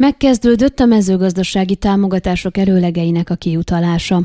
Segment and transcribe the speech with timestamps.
[0.00, 4.22] Megkezdődött a mezőgazdasági támogatások előlegeinek a kiutalása.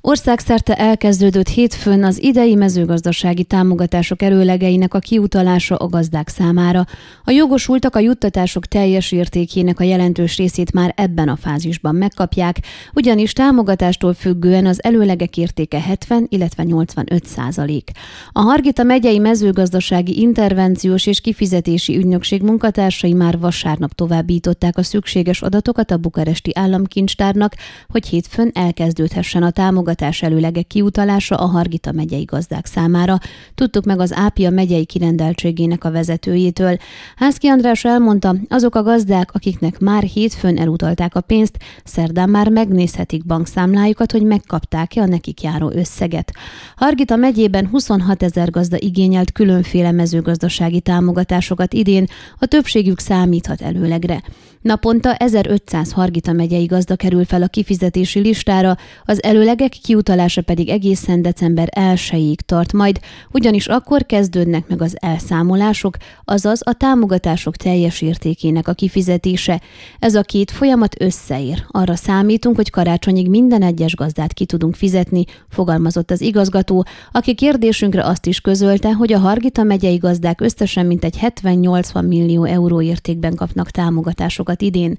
[0.00, 6.86] Országszerte elkezdődött hétfőn az idei mezőgazdasági támogatások előlegeinek a kiutalása a gazdák számára.
[7.24, 12.56] A jogosultak a juttatások teljes értékének a jelentős részét már ebben a fázisban megkapják,
[12.94, 17.90] ugyanis támogatástól függően az előlegek értéke 70, illetve 85 százalék.
[18.32, 25.11] A Hargita megyei mezőgazdasági intervenciós és kifizetési ügynökség munkatársai már vasárnap továbbították a szükséges
[25.42, 27.54] adatokat a bukaresti államkincstárnak,
[27.88, 33.18] hogy hétfőn elkezdődhessen a támogatás előlegek kiutalása a Hargita megyei gazdák számára.
[33.54, 36.76] Tudtuk meg az Ápia megyei kirendeltségének a vezetőjétől.
[37.16, 43.26] Házki András elmondta, azok a gazdák, akiknek már hétfőn elutalták a pénzt, szerdán már megnézhetik
[43.26, 46.32] bankszámlájukat, hogy megkapták-e a nekik járó összeget.
[46.76, 52.06] Hargita megyében 26 ezer gazda igényelt különféle mezőgazdasági támogatásokat idén,
[52.38, 54.22] a többségük számíthat előlegre.
[54.62, 61.22] Naponta 1500 Hargita megyei gazda kerül fel a kifizetési listára, az előlegek kiutalása pedig egészen
[61.22, 63.00] december 1-ig tart majd,
[63.32, 69.60] ugyanis akkor kezdődnek meg az elszámolások, azaz a támogatások teljes értékének a kifizetése.
[69.98, 71.64] Ez a két folyamat összeér.
[71.68, 78.04] Arra számítunk, hogy karácsonyig minden egyes gazdát ki tudunk fizetni, fogalmazott az igazgató, aki kérdésünkre
[78.04, 83.70] azt is közölte, hogy a Hargita megyei gazdák összesen mintegy 70-80 millió euró értékben kapnak
[83.70, 84.96] támogatásokat idén.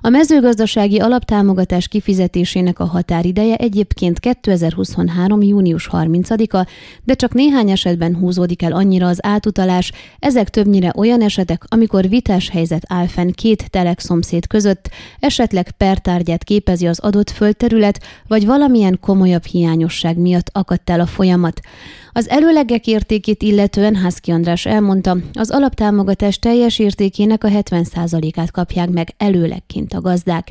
[0.00, 5.42] A mezőgazdasági alaptámogatás kifizetésének a határideje egyébként 2023.
[5.42, 6.66] június 30-a,
[7.04, 12.48] de csak néhány esetben húzódik el annyira az átutalás, ezek többnyire olyan esetek, amikor vitás
[12.48, 14.90] helyzet áll fenn két telek szomszéd között,
[15.20, 21.60] esetleg pertárgyát képezi az adott földterület, vagy valamilyen komolyabb hiányosság miatt akadt el a folyamat.
[22.12, 29.14] Az előlegek értékét illetően Házki András elmondta, az alaptámogatás teljes értékének a 70%-át kapják meg
[29.16, 30.48] előlegként a gazdák.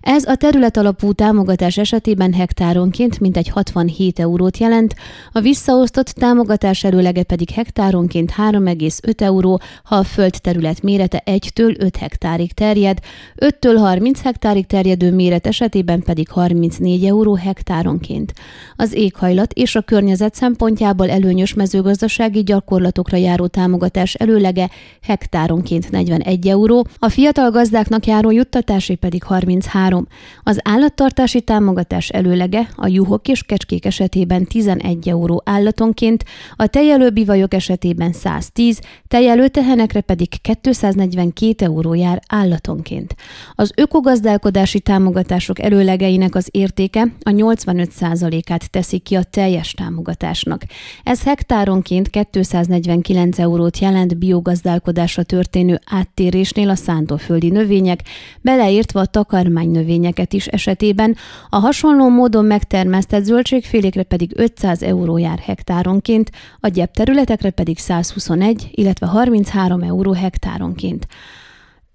[0.00, 4.94] Ez a terület alapú támogatás esetében hektáronként mintegy 67 eurót jelent,
[5.32, 12.52] a visszaosztott támogatás előlege pedig hektáronként 3,5 euró, ha a földterület mérete 1-től 5 hektárig
[12.52, 12.98] terjed,
[13.36, 18.32] 5-től 30 hektárig terjedő méret esetében pedig 34 euró hektáronként.
[18.76, 24.70] Az éghajlat és a környezet szempontjából előnyös mezőgazdasági gyakorlatokra járó támogatás előlege
[25.02, 27.50] hektáronként 41 euró, a fiatal
[27.82, 30.06] gazdáknak járó juttatásé pedig 33.
[30.42, 36.24] Az állattartási támogatás előlege a juhok és kecskék esetében 11 euró állatonként,
[36.56, 38.78] a tejelő bivajok esetében 110,
[39.08, 40.28] tejelő tehenekre pedig
[40.60, 43.14] 242 euró jár állatonként.
[43.54, 50.62] Az ökogazdálkodási támogatások előlegeinek az értéke a 85%-át teszi ki a teljes támogatásnak.
[51.02, 58.02] Ez hektáronként 249 eurót jelent biogazdálkodásra történő áttérésnél a szántóföldi növények,
[58.40, 61.16] beleértve a takarmány növényeket is esetében,
[61.48, 69.06] a hasonló módon megtermesztett zöldségfélékre pedig 500 euró jár hektáronként, a gyepterületekre pedig 121, illetve
[69.06, 71.06] 33 euró hektáronként.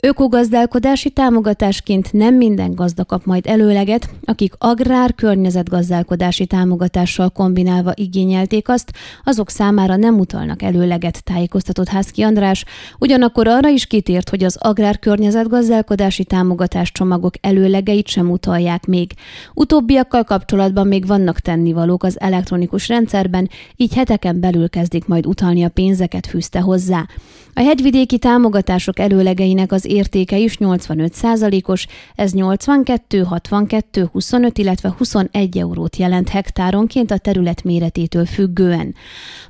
[0.07, 8.91] Ökogazdálkodási támogatásként nem minden gazda kap majd előleget, akik agrár környezetgazdálkodási támogatással kombinálva igényelték azt,
[9.23, 12.65] azok számára nem utalnak előleget, tájékoztatott Házki András,
[12.99, 19.11] ugyanakkor arra is kitért, hogy az agrár környezetgazdálkodási támogatás csomagok előlegeit sem utalják még.
[19.53, 25.69] Utóbbiakkal kapcsolatban még vannak tennivalók az elektronikus rendszerben, így heteken belül kezdik majd utalni a
[25.69, 27.05] pénzeket, fűzte hozzá.
[27.57, 31.85] A hegyvidéki támogatások előlegeinek az értéke is 85 százalékos,
[32.15, 38.95] ez 82, 62, 25, illetve 21 eurót jelent hektáronként a terület méretétől függően.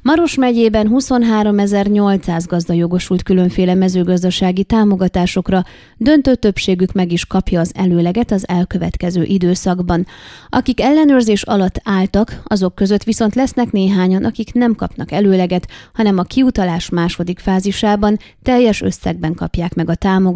[0.02, 5.64] Maros megyében 23.800 gazda jogosult különféle mezőgazdasági támogatásokra,
[5.98, 10.06] döntő többségük meg is kapja az előleget az elkövetkező időszakban.
[10.50, 16.24] Akik ellenőrzés alatt álltak, azok között viszont lesznek néhányan, akik nem kapnak előleget, hanem a
[16.24, 20.27] kiutalás második fázisában teljes összegben kapják meg a támogatást,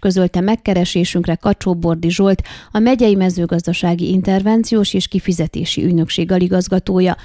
[0.00, 7.16] közölte megkeresésünkre Kacsó Bordi Zsolt, a megyei mezőgazdasági intervenciós és kifizetési ügynökség aligazgatója.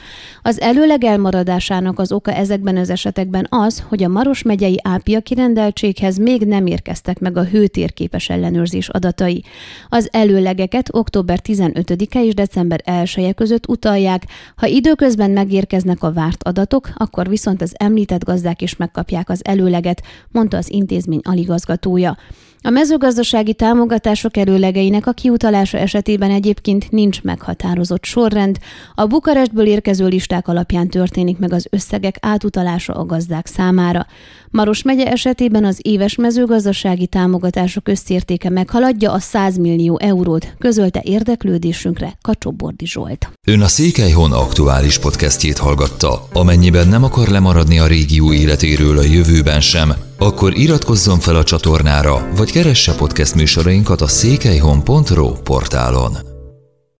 [0.42, 6.18] Az előleg elmaradásának az oka ezekben az esetekben az, hogy a Maros megyei ápia kirendeltséghez
[6.18, 9.44] még nem érkeztek meg a hőtérképes ellenőrzés adatai.
[9.90, 14.24] Az előlegeket október 15-e és december 1 -e között utalják,
[14.56, 20.02] ha időközben megérkeznek a várt adatok, akkor viszont az említett gazdák is megkapják az előleget,
[20.31, 22.12] mondta az intézmény aligazgatója.
[22.13, 22.53] 的。
[22.65, 28.57] A mezőgazdasági támogatások erőlegeinek a kiutalása esetében egyébként nincs meghatározott sorrend,
[28.95, 34.06] a Bukarestből érkező listák alapján történik meg az összegek átutalása a gazdák számára.
[34.50, 42.18] Maros megye esetében az éves mezőgazdasági támogatások összértéke meghaladja a 100 millió eurót, közölte érdeklődésünkre
[42.21, 43.31] Kacsobordi Zsolt.
[43.48, 46.27] Ön a Székelyhon aktuális podcastjét hallgatta.
[46.33, 52.30] Amennyiben nem akar lemaradni a régió életéről a jövőben sem, akkor iratkozzon fel a csatornára,
[52.54, 56.32] vagy keresse podcast műsorainkat a székelyhon.pro portálon.